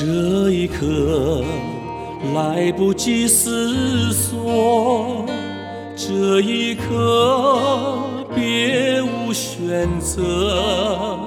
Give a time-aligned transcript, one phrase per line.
[0.00, 1.42] 这一刻
[2.32, 5.26] 来不及思索，
[5.96, 7.58] 这一刻
[8.32, 11.18] 别无选择。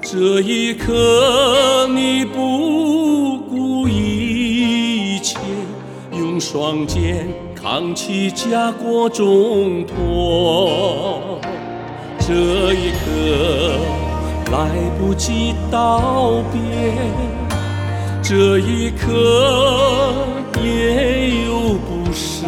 [0.00, 5.38] 这一刻你不顾一切，
[6.12, 11.38] 用双肩扛起家国重托。
[12.18, 13.76] 这一刻
[14.50, 17.41] 来不及道别。
[18.34, 20.14] 这一刻
[20.62, 22.46] 也有不舍，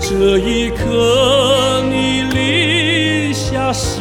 [0.00, 4.00] 这一刻你立下誓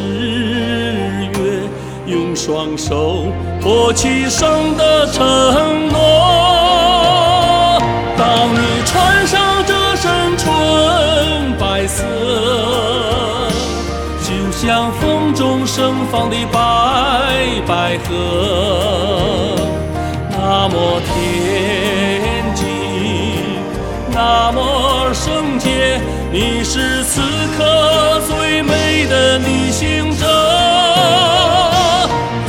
[1.35, 1.37] 约，
[2.07, 3.27] 用双手
[3.61, 5.99] 托起生的承诺。
[8.17, 10.49] 当你穿上这身纯
[11.59, 12.03] 白色，
[14.23, 19.60] 就像风中盛放的白百合。
[20.53, 22.65] 那么天际，
[24.11, 25.97] 那么圣洁，
[26.29, 27.21] 你是此
[27.57, 30.27] 刻最美的逆行者。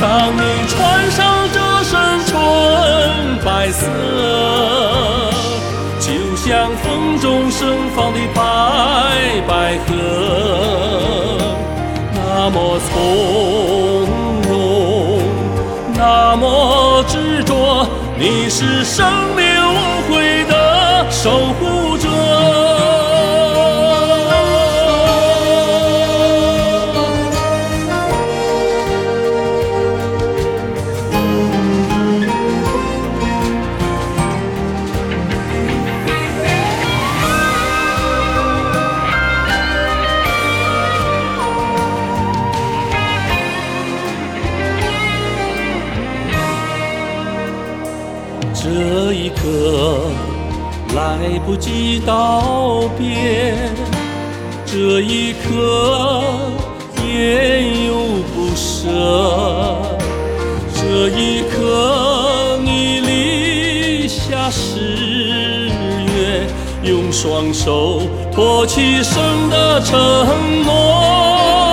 [0.01, 2.33] 当你穿上这身纯
[3.45, 3.87] 白色，
[5.97, 8.41] 就像风中盛放的白
[9.47, 9.91] 百合，
[12.13, 12.91] 那么从
[18.25, 21.72] 你是生命无悔的守护
[48.53, 50.01] 这一刻
[50.95, 53.57] 来不及道别，
[54.65, 56.21] 这一刻
[57.03, 57.93] 也有
[58.33, 58.87] 不舍，
[60.73, 65.69] 这一刻你立下誓
[66.15, 66.47] 约，
[66.83, 69.97] 用双手托起生的承
[70.63, 71.72] 诺。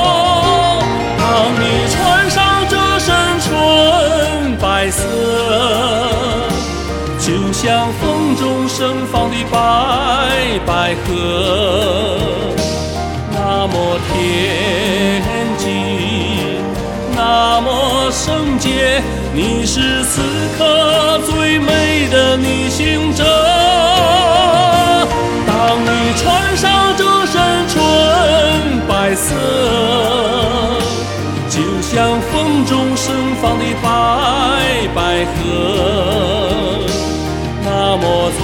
[7.62, 9.58] 像风中盛放的白
[10.64, 12.16] 百合，
[13.34, 15.20] 那么天
[15.58, 15.68] 际，
[17.14, 19.02] 那么圣洁。
[19.34, 20.22] 你是此
[20.56, 23.24] 刻最美的逆行者。
[25.46, 27.78] 当你穿上这身纯
[28.88, 29.34] 白色，
[31.50, 36.39] 就像风中盛放的白百合。
[37.92, 38.40] 那么从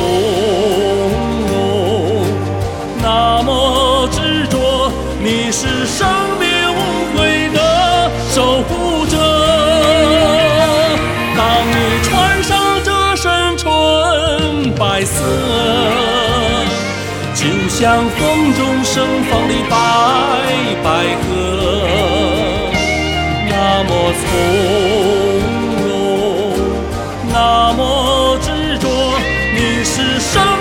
[1.47, 1.55] 容，
[3.01, 3.07] 那
[3.45, 4.91] 么执着，
[5.23, 6.05] 你是生
[6.41, 6.77] 命无
[7.17, 9.17] 悔的守护者。
[11.37, 15.23] 当你穿上这身纯白色，
[17.33, 19.77] 就像风中盛放的白
[20.83, 20.89] 百
[21.23, 21.31] 合，
[23.49, 24.27] 那么从
[25.87, 25.95] 容，
[27.33, 27.37] 那
[27.75, 27.96] 么。
[29.97, 30.56] 是生